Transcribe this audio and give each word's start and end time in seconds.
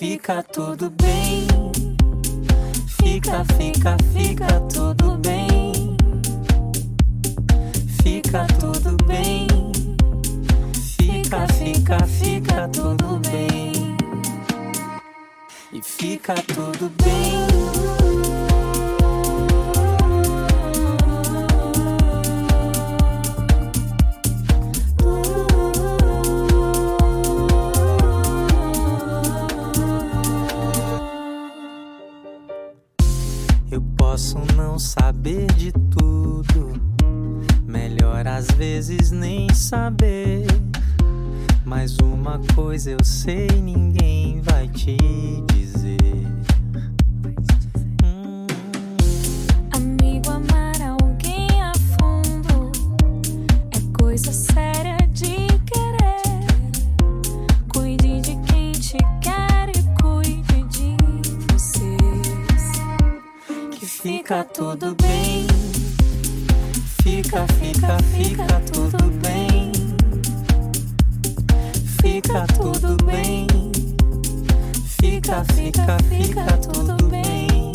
fica 0.00 0.42
tudo 0.42 0.88
bem. 0.88 1.46
Fica, 3.02 3.44
fica, 3.58 3.96
fica 4.14 4.60
tudo 4.72 5.18
bem. 5.18 5.94
Fica 8.02 8.46
tudo 8.58 8.96
bem. 9.04 9.46
Fica, 10.96 11.46
fica, 11.48 12.06
fica 12.06 12.68
tudo 12.68 13.20
bem. 13.28 13.94
E 15.70 15.82
fica 15.82 16.34
tudo 16.34 16.90
bem. 17.04 17.69
Posso 34.20 34.38
não 34.54 34.78
saber 34.78 35.46
de 35.54 35.72
tudo. 35.72 36.78
Melhor 37.64 38.26
às 38.26 38.48
vezes 38.48 39.10
nem 39.10 39.48
saber. 39.54 40.46
Mas 41.64 41.96
uma 41.96 42.38
coisa 42.54 42.90
eu 42.90 43.02
sei, 43.02 43.48
ninguém 43.62 44.42
vai 44.42 44.68
te 44.68 44.94
dizer. 45.46 45.59
Fica 64.30 64.44
tudo 64.44 64.94
bem. 64.94 65.44
Fica, 67.02 67.44
fica, 67.58 67.98
fica 68.14 68.60
tudo 68.72 69.10
bem. 69.18 69.72
Fica 72.00 72.46
tudo 72.54 72.96
bem. 73.04 73.48
Fica, 75.00 75.44
fica, 75.52 75.96
fica 76.08 76.46
tudo 76.58 76.96
bem. 77.08 77.72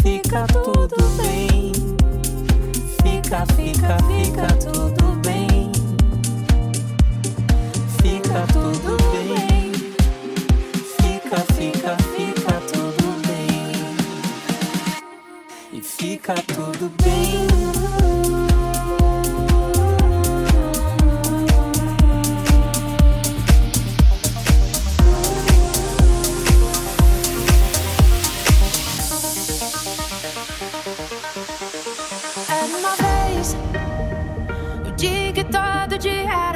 Fica 0.00 0.46
tudo 0.46 0.96
bem. 1.16 1.72
Fica, 3.02 3.44
fica, 3.56 3.96
fica 4.06 4.46
tudo 4.60 5.04
bem. 5.06 5.19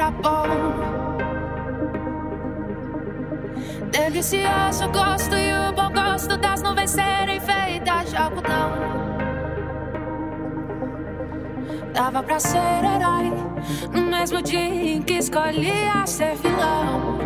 Era 0.05 0.11
bom. 0.11 0.45
Delicioso 3.91 4.89
gosto 4.91 5.35
e 5.35 5.53
o 5.53 5.73
bom 5.73 5.91
gosto 5.91 6.37
das 6.37 6.61
nuvens 6.61 6.91
serem 6.91 7.39
feitas 7.39 8.09
de 8.09 8.17
algodão. 8.17 8.64
Dava 11.95 12.21
pra 12.21 12.37
ser 12.37 12.57
herói 12.57 13.31
no 13.93 14.01
mesmo 14.01 14.41
dia 14.41 14.59
em 14.59 15.01
que 15.01 15.13
escolhia 15.13 16.05
ser 16.05 16.35
vilão. 16.35 17.17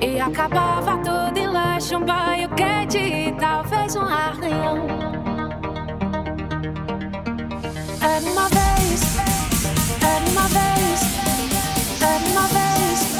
E 0.00 0.20
acabava 0.20 0.98
tudo 0.98 1.38
em 1.38 1.46
lanche, 1.46 1.94
um 1.94 2.04
banho 2.04 2.48
quente 2.56 2.98
e 2.98 3.32
talvez 3.38 3.94
um 3.94 4.00
arranhão. 4.00 4.84
Era 8.00 8.32
uma 8.32 8.48
vez, 8.48 9.16
era 10.02 10.24
uma 10.32 10.48
vez, 10.48 11.00
era 12.02 12.24
uma 12.32 12.48
vez, 12.48 13.14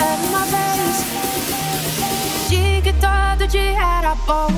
era 0.00 0.22
uma 0.26 0.44
vez. 0.46 1.04
De 2.48 2.80
que 2.80 2.94
todo 2.94 3.46
dia 3.46 3.98
era 3.98 4.14
bom. 4.26 4.48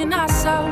Imaginação. 0.00 0.64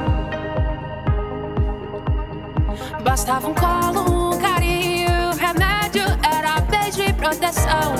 Bastava 3.02 3.48
um 3.48 3.54
colo, 3.54 4.32
um 4.32 4.38
carinho, 4.38 5.32
remédio 5.38 6.04
era 6.22 6.60
beijo 6.62 7.02
e 7.02 7.12
proteção. 7.12 7.94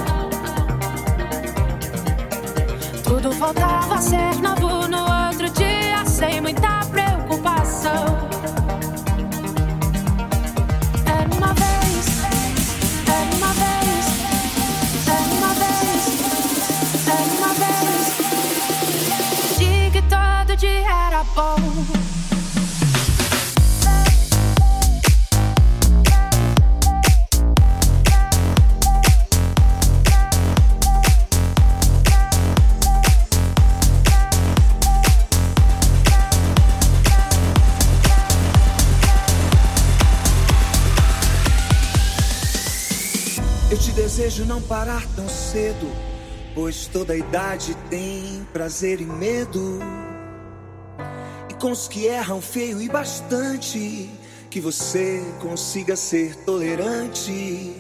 Tudo 3.05 3.31
voltava 3.33 3.95
a 3.95 3.99
ser 3.99 4.35
novo 4.41 4.89
no 4.89 5.01
outro 5.27 5.51
dia, 5.51 6.05
sem 6.07 6.41
muita 6.41 6.81
preocupação. 6.87 8.29
Era 11.07 11.37
uma 11.37 11.53
vez, 11.55 11.88
não 44.49 44.63
parar 44.63 45.07
tão 45.15 45.29
cedo, 45.29 45.87
pois 46.55 46.87
toda 46.87 47.15
idade 47.15 47.77
tem 47.91 48.47
prazer 48.51 48.99
e 48.99 49.05
medo. 49.05 49.79
E 51.51 51.55
com 51.55 51.71
os 51.71 51.87
que 51.87 52.07
erram 52.07 52.41
feio 52.41 52.81
e 52.81 52.89
bastante, 52.89 54.09
que 54.51 54.59
você 54.59 55.23
consiga 55.41 55.95
ser 55.95 56.35
tolerante. 56.47 57.75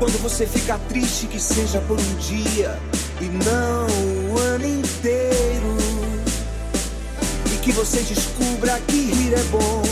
Quando 0.00 0.20
você 0.20 0.46
fica 0.46 0.78
triste, 0.88 1.28
que 1.28 1.38
seja 1.38 1.80
por 1.82 1.98
um 1.98 2.14
dia 2.16 2.76
e 3.20 3.24
não 3.24 4.34
o 4.34 4.38
ano 4.38 4.66
inteiro. 4.66 5.76
E 7.54 7.58
que 7.58 7.70
você 7.70 8.00
descubra 8.00 8.80
que 8.88 8.96
rir 8.96 9.34
é 9.34 9.44
bom, 9.44 9.82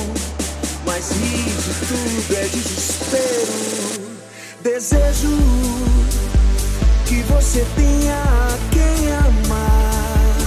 mas 0.84 1.12
rir 1.12 1.44
de 1.44 1.86
tudo 1.86 2.36
é 2.38 2.48
desespero. 2.48 4.03
Desejo 4.64 5.28
que 7.06 7.22
você 7.24 7.66
tenha 7.76 8.22
quem 8.72 9.12
amar. 9.12 10.38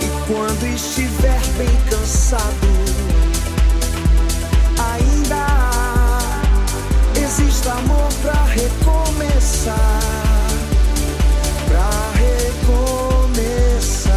E 0.00 0.06
quando 0.26 0.66
estiver 0.74 1.40
bem 1.56 1.70
cansado, 1.88 2.66
ainda 4.80 5.46
existe 7.24 7.68
amor 7.68 8.12
pra 8.20 8.42
recomeçar. 8.46 10.00
Pra 11.68 11.88
recomeçar. 13.38 14.10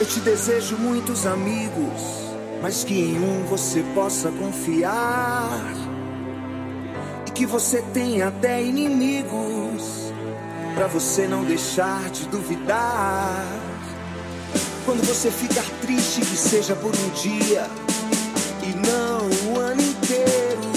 Eu 0.00 0.06
te 0.06 0.18
desejo 0.18 0.76
muitos 0.78 1.26
amigos, 1.26 2.02
mas 2.60 2.82
que 2.82 2.94
em 2.94 3.20
um 3.22 3.44
você 3.44 3.84
possa 3.94 4.32
confiar 4.32 5.87
que 7.38 7.46
você 7.46 7.80
tem 7.94 8.20
até 8.20 8.60
inimigos, 8.60 10.12
para 10.74 10.88
você 10.88 11.24
não 11.28 11.44
deixar 11.44 12.10
de 12.10 12.26
duvidar. 12.26 13.46
Quando 14.84 15.06
você 15.06 15.30
ficar 15.30 15.64
triste, 15.80 16.20
que 16.20 16.36
seja 16.36 16.74
por 16.74 16.92
um 16.92 17.08
dia 17.10 17.64
e 18.64 18.74
não 18.84 19.52
o 19.52 19.60
ano 19.60 19.80
inteiro. 19.80 20.72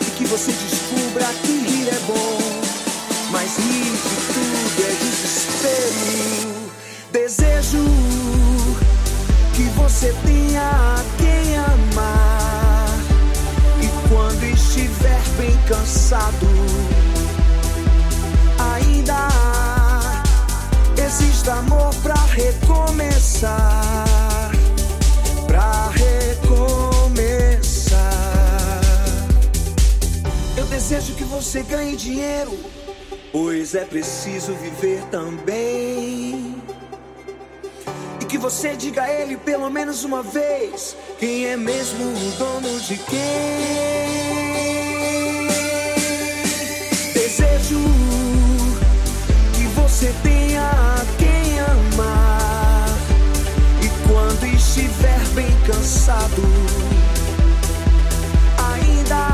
E 0.00 0.10
que 0.16 0.24
você 0.24 0.50
descubra 0.50 1.26
que 1.44 1.52
rir 1.52 1.88
é 1.90 2.00
bom, 2.00 2.38
mas 3.30 3.56
rir 3.56 3.92
de 3.92 4.16
tudo 4.34 4.82
é 4.82 4.92
desespero. 5.04 6.02
Desejo 7.12 7.84
que 9.54 9.62
você 9.78 10.12
tenha 10.26 10.96
quem 11.18 11.56
amar 11.56 12.17
estiver 14.78 15.20
bem 15.36 15.58
cansado, 15.66 16.46
ainda 18.58 19.28
existe 21.04 21.50
amor 21.50 21.92
pra 21.96 22.14
recomeçar. 22.14 24.04
Pra 25.48 25.88
recomeçar. 25.90 26.78
Eu 30.56 30.64
desejo 30.66 31.14
que 31.14 31.24
você 31.24 31.62
ganhe 31.62 31.96
dinheiro, 31.96 32.56
pois 33.32 33.74
é 33.74 33.84
preciso 33.84 34.54
viver 34.54 35.02
também. 35.10 36.62
E 38.20 38.24
que 38.26 38.38
você 38.38 38.76
diga 38.76 39.02
a 39.02 39.10
ele 39.12 39.36
pelo 39.38 39.68
menos 39.70 40.04
uma 40.04 40.22
vez 40.22 40.96
quem 41.18 41.46
é 41.46 41.56
mesmo 41.56 42.04
o 42.04 42.30
dono 42.38 42.80
de 42.80 42.96
quem? 42.96 44.47
Desejo 47.68 47.80
que 49.52 49.64
você 49.74 50.14
tenha 50.22 50.70
quem 51.18 51.60
amar. 51.60 52.88
E 53.82 54.08
quando 54.08 54.44
estiver 54.46 55.20
bem 55.34 55.54
cansado, 55.66 56.42
ainda 58.72 59.26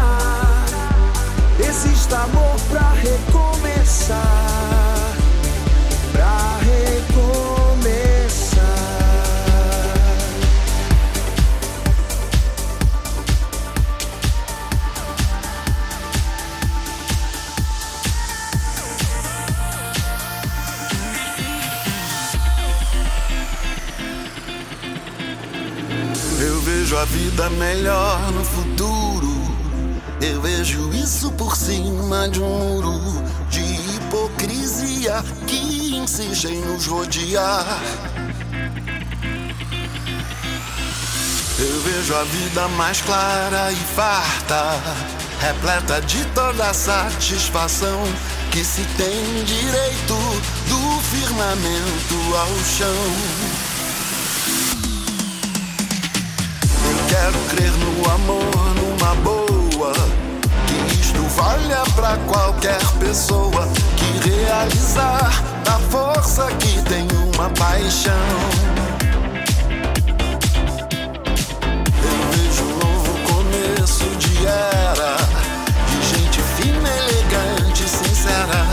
existe 1.61 2.13
amor 2.13 2.57
pra 2.71 2.91
recomeçar. 2.91 3.84
De 32.29 32.41
um 32.41 32.49
muro 32.49 33.01
de 33.51 33.61
hipocrisia 33.61 35.23
que 35.47 35.97
insiste 35.97 36.47
em 36.47 36.61
nos 36.61 36.87
rodear. 36.87 37.83
Eu 41.59 41.81
vejo 41.83 42.15
a 42.15 42.25
vida 42.25 42.69
mais 42.69 43.01
clara 43.03 43.71
e 43.73 43.77
farta, 43.95 44.81
repleta 45.41 46.01
de 46.03 46.25
toda 46.27 46.71
a 46.71 46.75
satisfação 46.75 48.03
que 48.51 48.65
se 48.65 48.83
tem 48.97 49.45
direito 49.45 50.15
do 50.69 51.01
firmamento 51.03 52.37
ao 52.37 52.65
chão. 52.65 53.45
Quero 57.09 57.39
crer 57.51 57.73
no 57.73 58.11
amor, 58.11 58.75
numa 58.75 59.15
boa. 59.17 59.44
Valha 61.35 61.83
pra 61.97 62.17
qualquer 62.29 62.81
pessoa. 63.01 63.69
Que 63.97 64.29
realizar 64.29 65.43
a 65.67 65.79
força 65.91 66.47
que 66.61 66.81
tem 66.83 67.09
uma 67.35 67.51
paixão. 67.51 68.13
Eu 72.03 72.19
vejo 72.31 72.63
um 72.63 72.79
novo 72.79 73.13
começo 73.27 74.05
de 74.17 74.47
era. 74.47 75.17
De 75.89 75.99
gente 76.07 76.41
fina, 76.57 76.89
elegante, 76.89 77.83
sincera. 77.89 78.67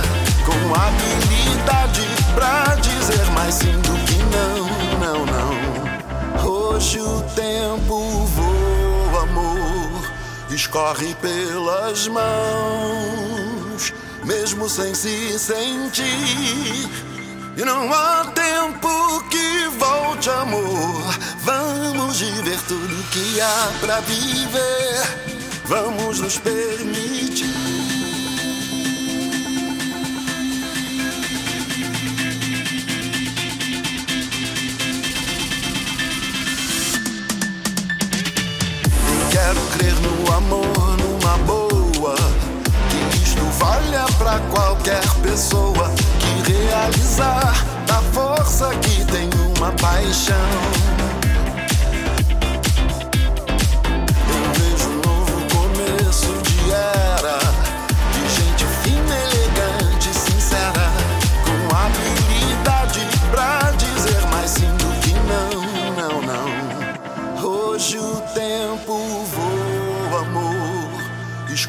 Com 0.45 0.75
habilidade 0.75 2.07
pra 2.35 2.75
dizer 2.75 3.25
mais 3.31 3.55
sim 3.55 3.71
do 3.71 3.93
que 4.05 4.17
não, 4.35 4.67
não, 4.99 5.25
não. 5.25 5.51
Hoje 6.47 6.99
o 6.99 7.21
tempo 7.35 8.25
escorre 10.61 11.15
pelas 11.15 12.07
mãos, 12.07 13.91
mesmo 14.23 14.69
sem 14.69 14.93
se 14.93 15.39
sentir. 15.39 16.87
E 17.57 17.65
não 17.65 17.91
há 17.91 18.25
tempo 18.25 19.23
que 19.29 19.67
volte, 19.79 20.29
amor. 20.29 21.03
Vamos 21.43 22.19
viver 22.19 22.59
tudo 22.67 23.09
que 23.09 23.41
há 23.41 23.71
pra 23.79 24.01
viver. 24.01 25.41
Vamos 25.65 26.19
nos 26.19 26.37
permitir. 26.37 27.80
Amor, 40.41 40.97
numa 40.97 41.37
boa. 41.45 42.15
Que 42.89 43.17
isto 43.17 43.43
valha 43.59 44.05
pra 44.17 44.39
qualquer 44.49 45.03
pessoa. 45.21 45.91
Que 46.19 46.51
realizar 46.51 47.53
a 47.89 48.01
força 48.13 48.69
que 48.81 49.05
tem 49.05 49.29
uma 49.57 49.71
paixão. 49.73 50.90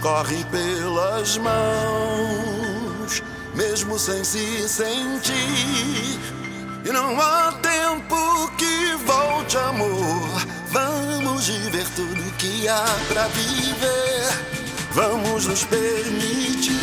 Escorre 0.03 0.45
pelas 0.47 1.39
mãos, 1.39 3.23
mesmo 3.55 3.97
sem 3.97 4.25
se 4.25 4.69
sentir. 4.69 6.19
E 6.85 6.91
não 6.93 7.21
há 7.21 7.53
tempo 7.63 8.51
que 8.59 8.97
volte, 9.07 9.57
amor. 9.59 10.43
Vamos 10.73 11.47
viver 11.47 11.87
tudo 11.95 12.37
que 12.37 12.67
há 12.67 12.85
pra 13.07 13.29
viver. 13.29 14.27
Vamos 14.91 15.47
nos 15.47 15.63
permitir. 15.67 16.82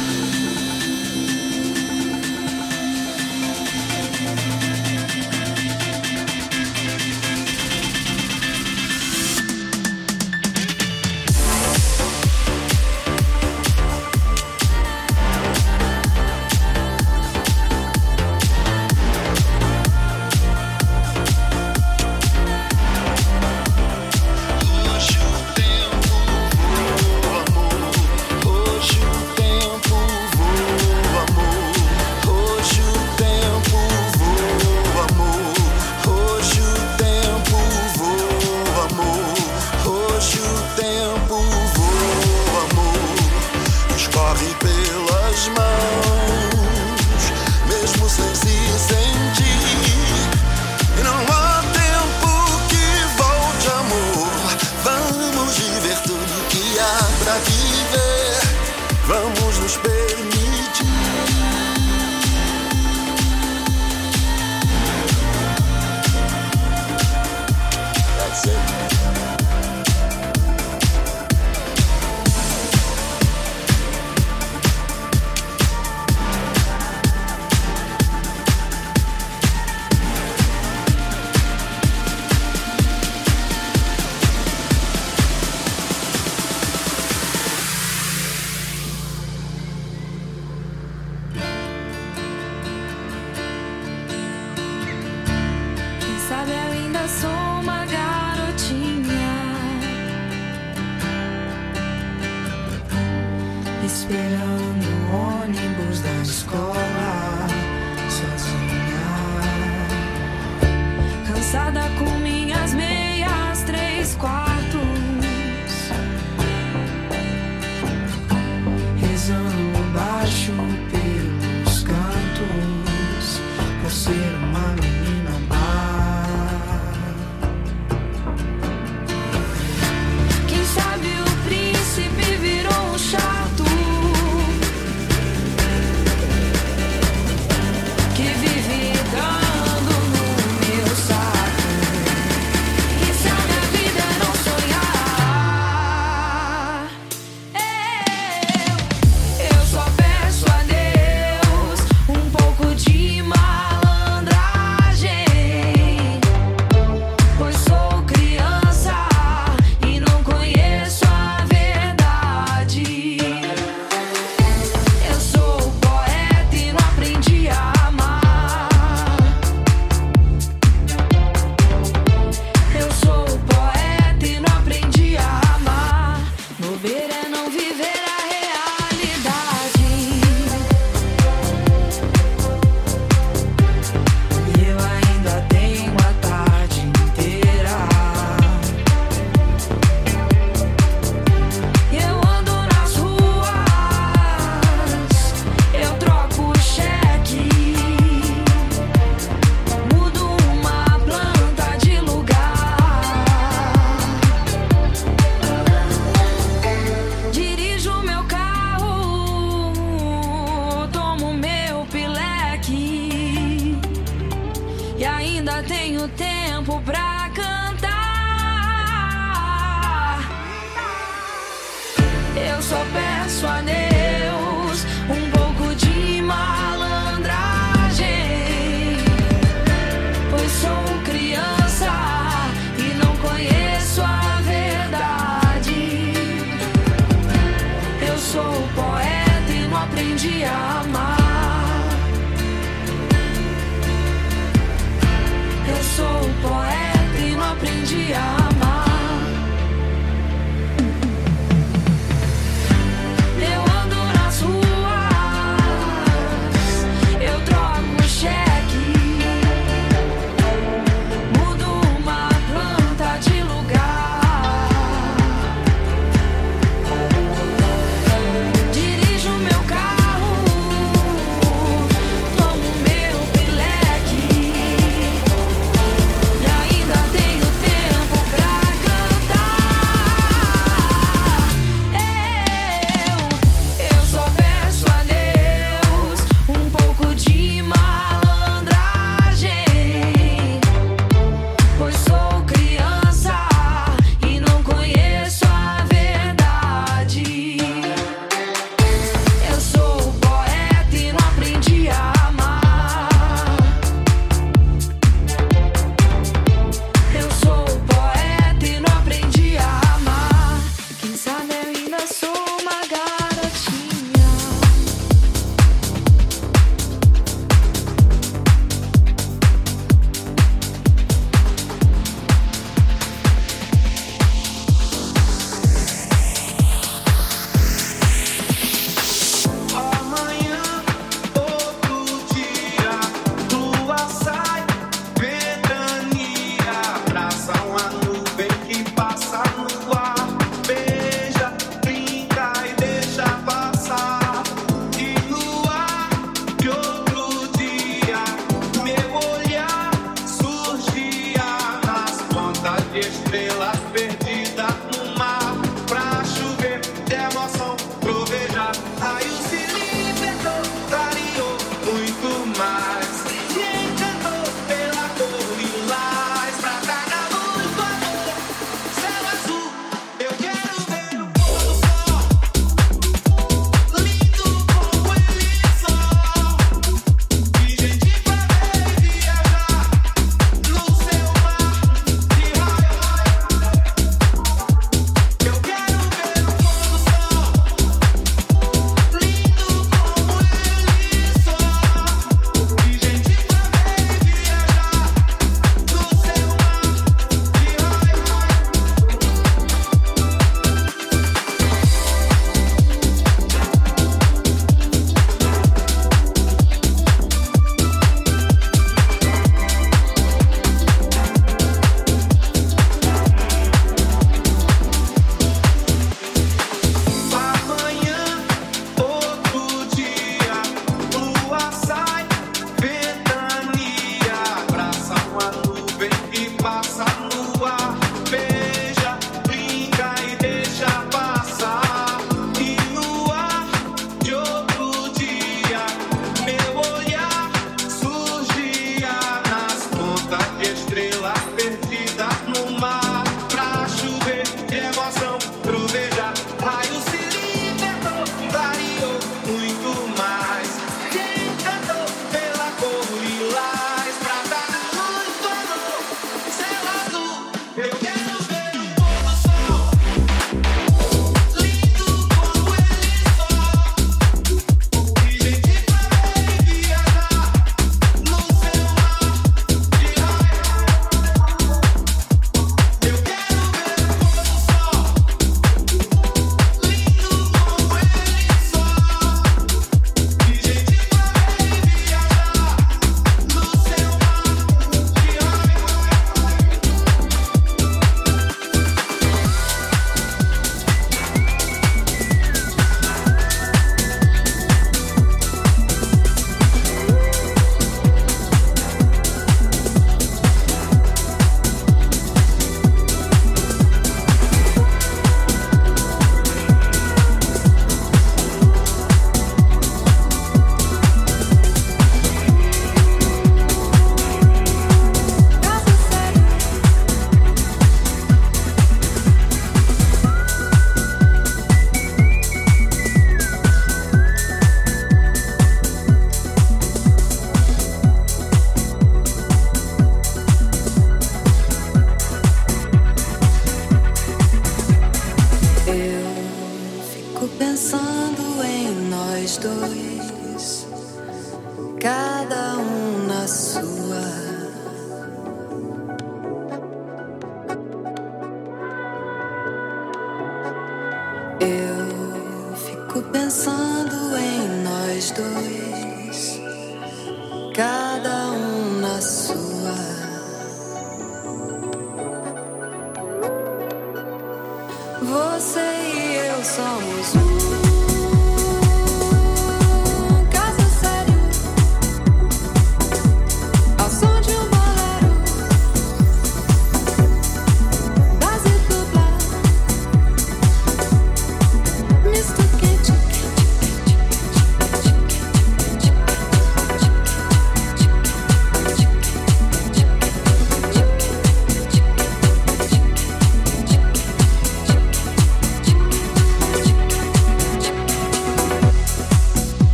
Pra 223.29 223.88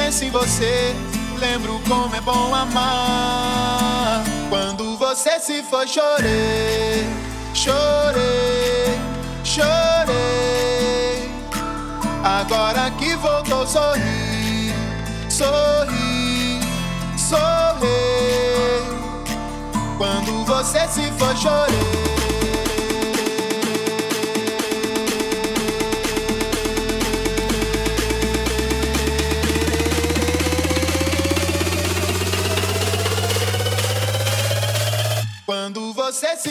penso 0.00 0.24
em 0.24 0.30
você, 0.30 0.94
lembro 1.38 1.78
como 1.86 2.14
é 2.16 2.20
bom 2.22 2.54
amar. 2.54 4.24
Quando 4.48 4.96
você 4.96 5.38
se 5.38 5.62
foi, 5.62 5.86
chorei, 5.86 7.06
chorei, 7.52 8.98
chorei. 9.44 11.30
Agora 12.24 12.90
que 12.92 13.14
voltou, 13.16 13.66
sorri, 13.66 14.72
sorri, 15.28 16.60
sorri. 17.18 17.86
Quando 19.98 20.44
você 20.46 20.88
se 20.88 21.12
foi, 21.18 21.36
chorei. 21.36 22.09
Quando 36.10 36.16
você 36.16 36.36
se 36.36 36.50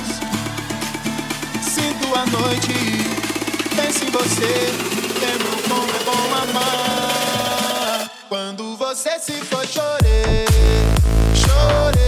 Sinto 2.11 2.19
a 2.19 2.25
noite, 2.25 2.73
penso 3.73 4.03
em 4.03 4.11
você, 4.11 4.69
lembro 5.21 5.51
como 5.69 5.89
é 5.89 5.99
bom 6.03 6.35
amar. 6.43 8.11
Quando 8.27 8.75
você 8.75 9.17
se 9.17 9.31
foi, 9.45 9.65
chorei, 9.65 10.45
chorei, 11.33 12.00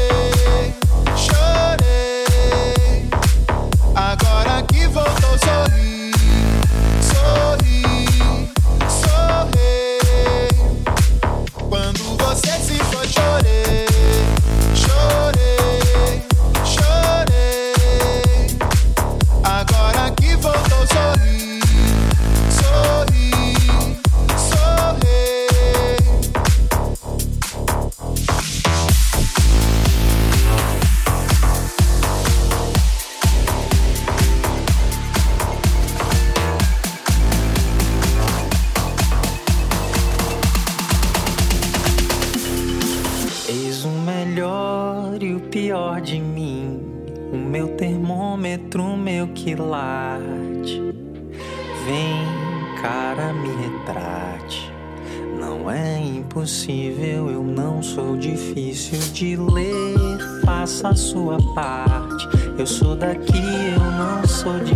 sua 61.13 61.37
parte. 61.53 62.27
Eu 62.57 62.65
sou 62.65 62.95
daqui, 62.95 63.37
eu 63.37 63.91
não 63.91 64.27
sou 64.27 64.59
de 64.59 64.72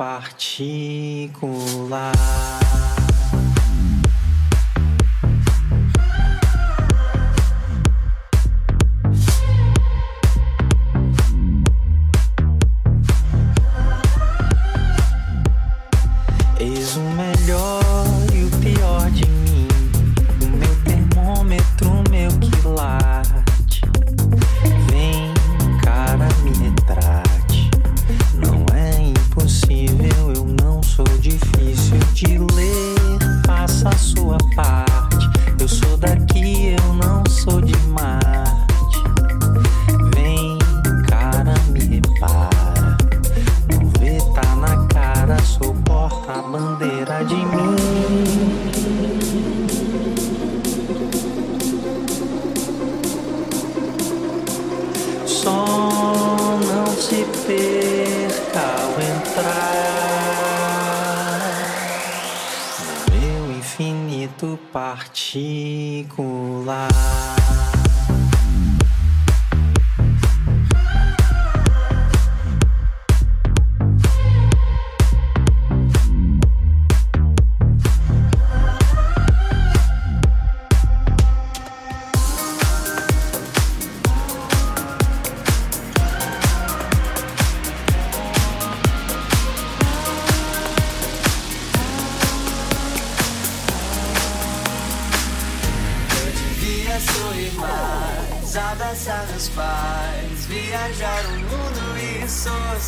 particular. 0.00 1.60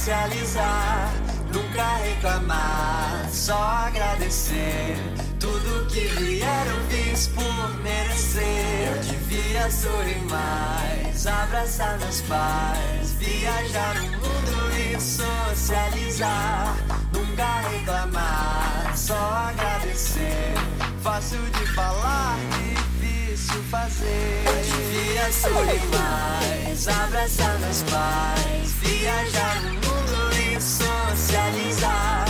socializar, 0.03 1.13
nunca 1.53 1.97
reclamar, 1.99 3.29
só 3.31 3.55
agradecer. 3.57 4.97
Tudo 5.39 5.87
que 5.87 6.01
vieram 6.01 6.81
fiz 6.89 7.29
por 7.29 7.81
merecer. 7.83 8.89
Eu 8.89 9.01
devia 9.01 9.71
sorrir 9.71 10.21
mais, 10.29 11.25
abraçar 11.25 12.01
meus 12.01 12.21
pais, 12.23 13.13
viajar 13.13 13.95
no 13.95 14.11
mundo 14.11 14.77
e 14.77 15.01
socializar. 15.01 16.77
Nunca 17.13 17.61
reclamar, 17.69 18.97
só 18.97 19.15
agradecer. 19.15 20.55
Fácil 21.01 21.39
de 21.39 21.67
falar 21.75 22.62
fazer. 23.73 24.45
Devia 24.67 25.33
sorrir 25.33 25.81
mais, 25.89 26.89
abraçar 26.89 27.59
meus 27.61 27.83
pais, 27.85 28.73
viajar 28.83 29.63
no 29.63 29.73
mundo 29.73 30.31
e 30.37 30.61
socializar. 30.61 32.27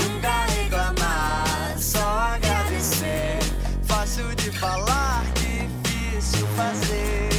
Nunca 0.00 0.46
reclamar, 0.54 1.76
só 1.78 2.08
agradecer. 2.34 3.38
Fácil 3.84 4.34
de 4.36 4.50
falar, 4.52 5.22
difícil 5.34 6.46
fazer. 6.56 7.35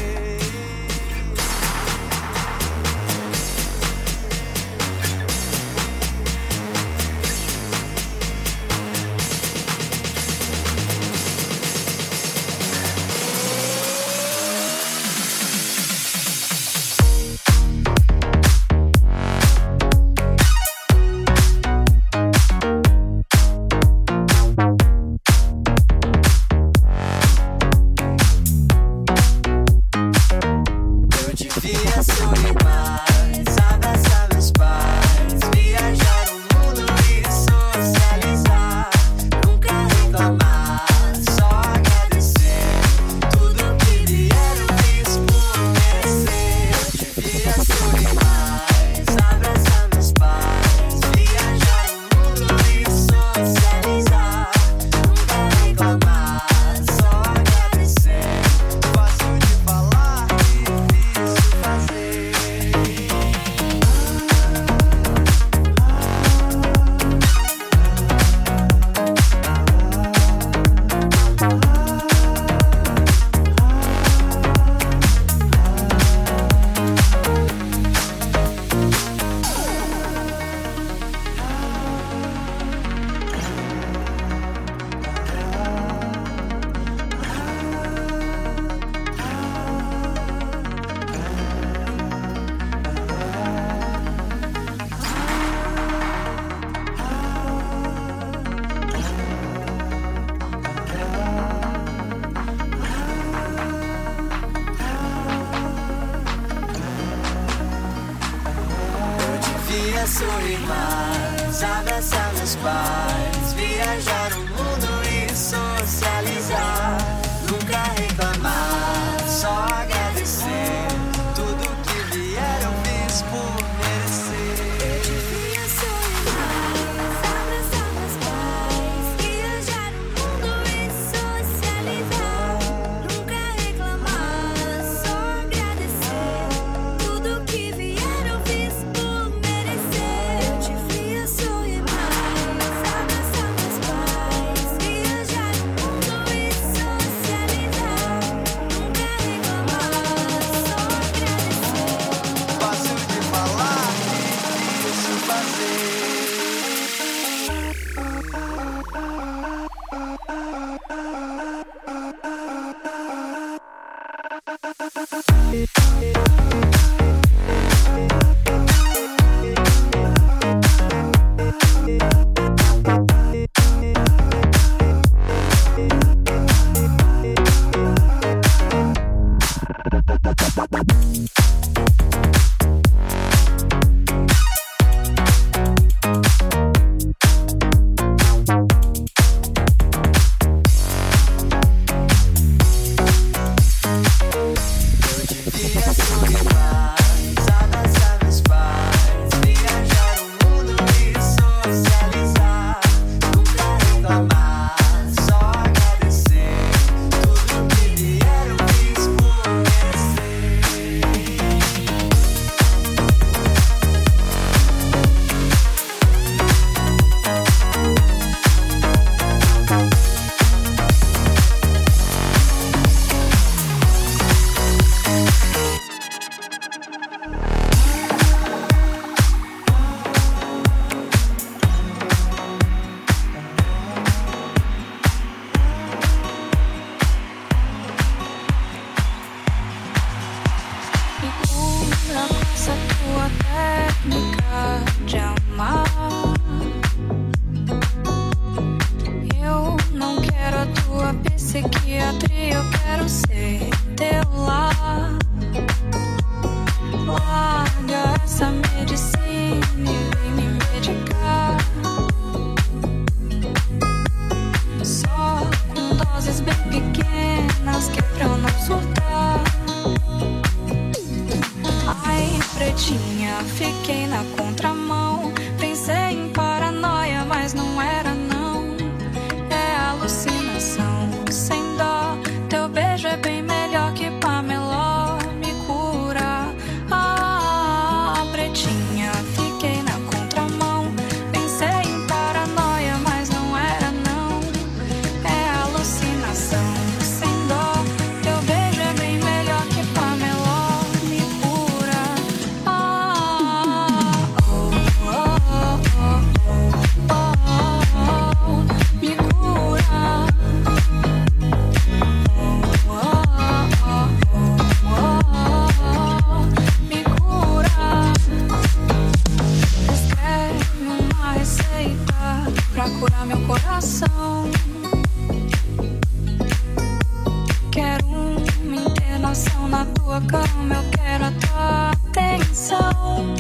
na 329.68 329.86
tua 329.86 330.22
cama, 330.22 330.76
eu 330.76 330.92
quero 330.92 331.26
a 331.26 331.32
tua 331.32 331.92
atenção. 331.92 333.36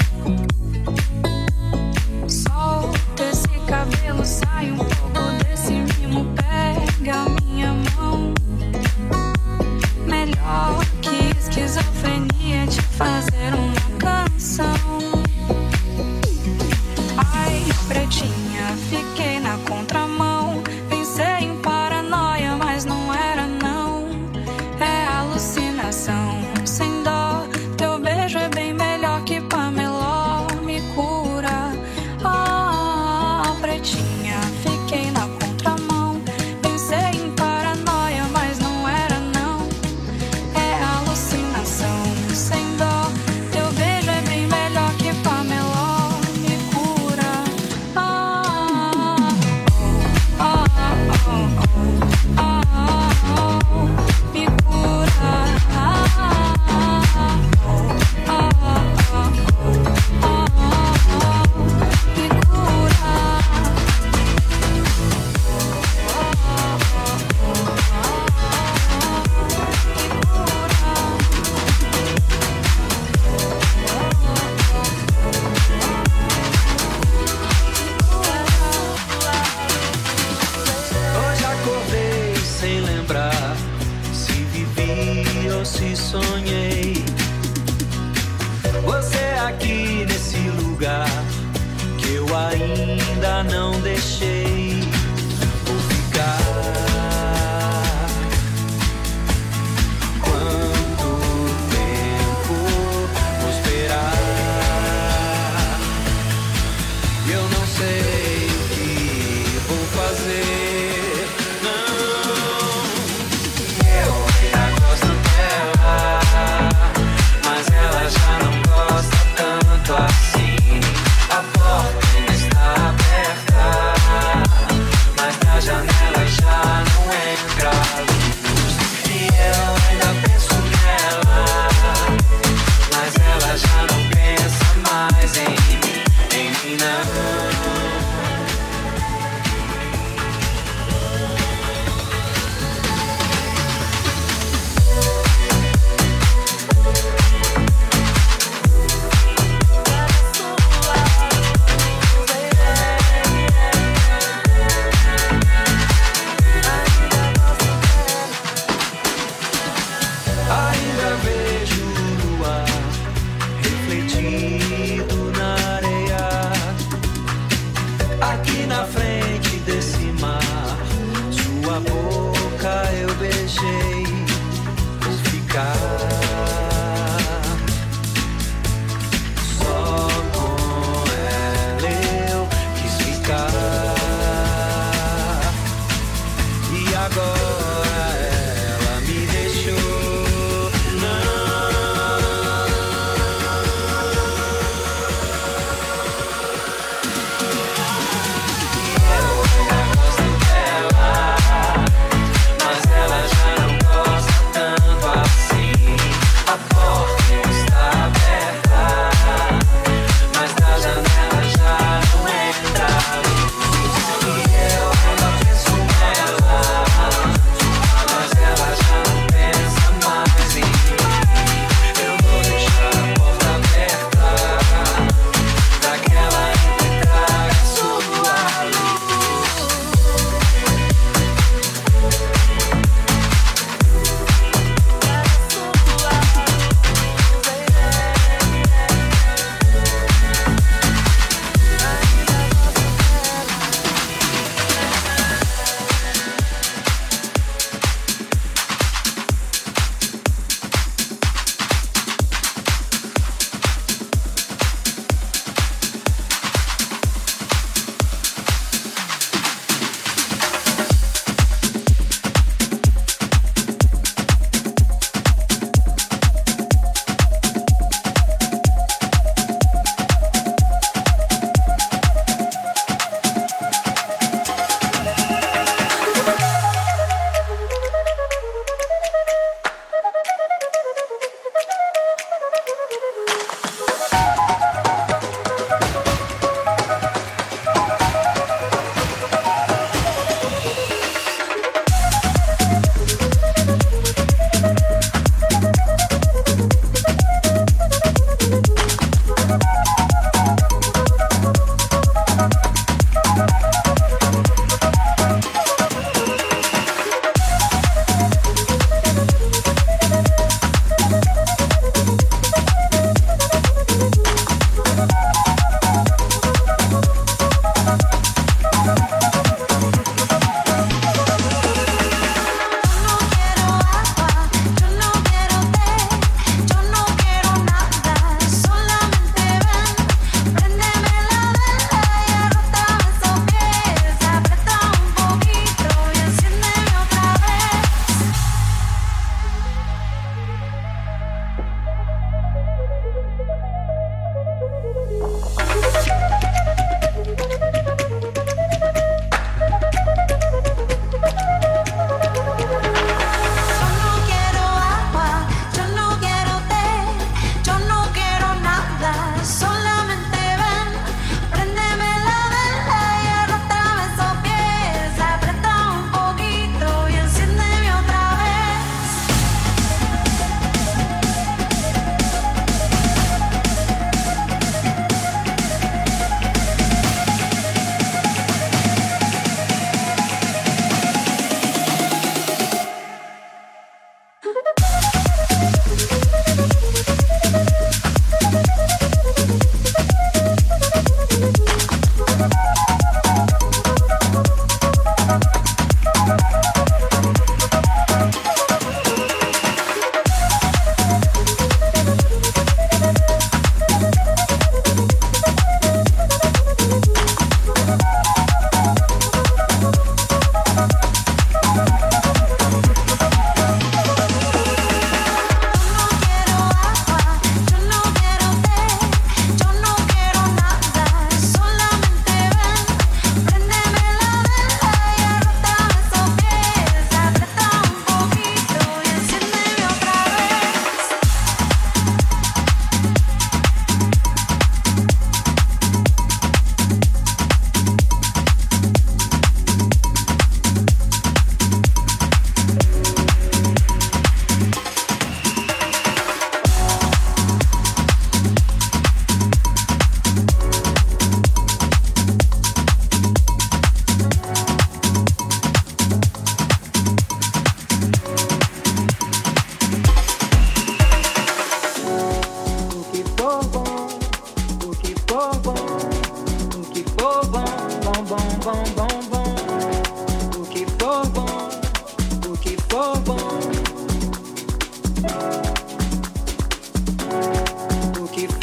ainda 93.18 93.44
não 93.44 93.72
deixei. 93.82 94.57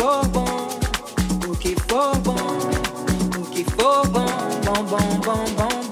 for 0.05 0.29
bon, 0.29 0.45
o 1.49 1.57
que 1.57 1.75
for 1.89 2.15
bom, 2.19 2.35
o 3.41 3.45
que 3.51 3.65
for 3.65 4.07
bom, 4.09 4.85
bom, 5.25 5.45
bom. 5.57 5.84